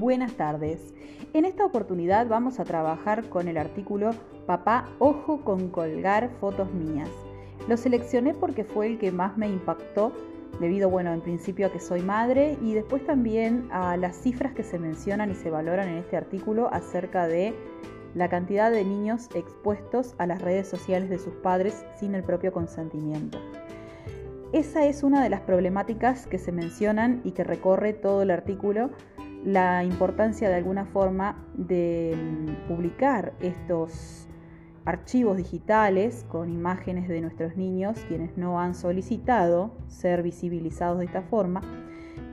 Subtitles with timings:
[0.00, 0.94] buenas tardes.
[1.34, 4.12] En esta oportunidad vamos a trabajar con el artículo
[4.46, 7.10] Papá, ojo con colgar fotos mías.
[7.68, 10.12] Lo seleccioné porque fue el que más me impactó
[10.58, 14.64] debido, bueno, en principio a que soy madre y después también a las cifras que
[14.64, 17.54] se mencionan y se valoran en este artículo acerca de
[18.14, 22.52] la cantidad de niños expuestos a las redes sociales de sus padres sin el propio
[22.52, 23.38] consentimiento.
[24.52, 28.90] Esa es una de las problemáticas que se mencionan y que recorre todo el artículo,
[29.44, 34.28] la importancia de alguna forma de mm, publicar estos
[34.84, 41.22] archivos digitales con imágenes de nuestros niños, quienes no han solicitado ser visibilizados de esta
[41.22, 41.62] forma,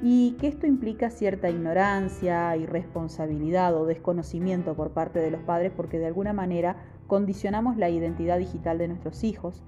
[0.02, 5.98] y que esto implica cierta ignorancia, irresponsabilidad o desconocimiento por parte de los padres porque
[5.98, 9.64] de alguna manera condicionamos la identidad digital de nuestros hijos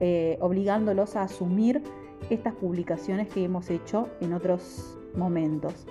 [0.00, 1.82] eh, obligándolos a asumir
[2.28, 5.86] estas publicaciones que hemos hecho en otros momentos.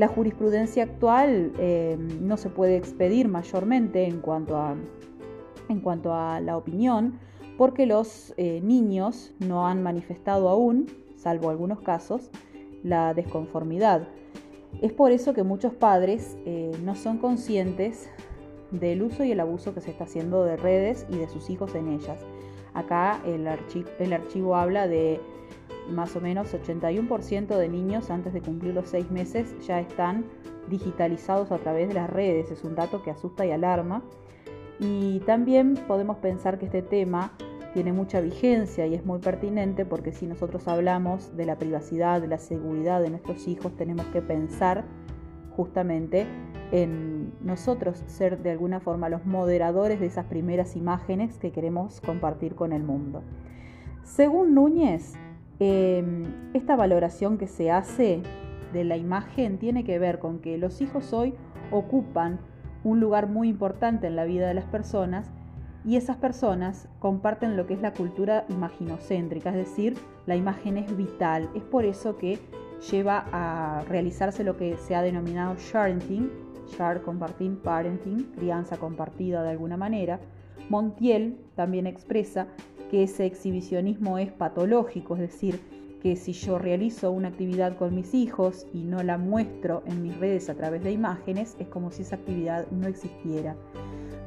[0.00, 4.74] La jurisprudencia actual eh, no se puede expedir mayormente en cuanto a,
[5.68, 7.18] en cuanto a la opinión,
[7.58, 12.30] porque los eh, niños no han manifestado aún, salvo algunos casos,
[12.82, 14.08] la desconformidad.
[14.80, 16.38] Es por eso que muchos padres
[16.82, 18.08] no son conscientes
[18.70, 21.74] del uso y el abuso que se está haciendo de redes y de sus hijos
[21.74, 22.24] en ellas.
[22.72, 23.46] Acá el,
[24.14, 25.20] archivo habla de
[25.88, 30.24] más o menos 81% de niños antes de cumplir los seis meses ya están
[30.68, 32.50] digitalizados a través de las redes.
[32.50, 34.02] Es un dato que asusta y alarma.
[34.78, 37.32] Y también podemos pensar que este tema
[37.74, 42.28] tiene mucha vigencia y es muy pertinente porque si nosotros hablamos de la privacidad, de
[42.28, 44.84] la seguridad de nuestros hijos, tenemos que pensar
[45.50, 46.26] justamente
[46.72, 52.54] en nosotros ser de alguna forma los moderadores de esas primeras imágenes que queremos compartir
[52.54, 53.22] con el mundo.
[54.04, 55.14] Según Núñez,
[55.60, 58.22] em, esta valoración que se hace
[58.72, 61.34] de la imagen tiene que ver con que los hijos hoy
[61.70, 62.40] ocupan
[62.82, 65.30] un lugar muy importante en la vida de las personas
[65.84, 70.94] y esas personas comparten lo que es la cultura imaginocéntrica, es decir, la imagen es
[70.94, 71.48] vital.
[71.54, 72.38] Es por eso que
[72.90, 76.30] lleva a realizarse lo que se ha denominado sharing,
[76.76, 80.20] share compartir, parenting, crianza compartida de alguna manera.
[80.68, 82.48] Montiel también expresa
[82.90, 85.60] que ese exhibicionismo es patológico, es decir,
[86.02, 90.16] que si yo realizo una actividad con mis hijos y no la muestro en mis
[90.18, 93.54] redes a través de imágenes, es como si esa actividad no existiera.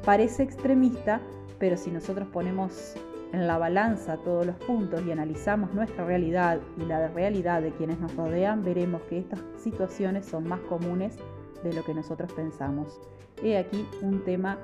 [0.04, 1.20] Parece extremista,
[1.58, 2.94] pero si nosotros ponemos
[3.32, 7.98] en la balanza todos los puntos y analizamos nuestra realidad y la realidad de quienes
[7.98, 11.16] nos rodean, veremos que estas situaciones son más comunes
[11.64, 13.00] de lo que nosotros pensamos.
[13.42, 14.58] He aquí un tema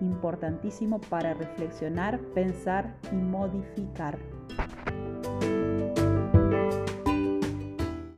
[0.00, 4.18] importantísimo para reflexionar, pensar y modificar.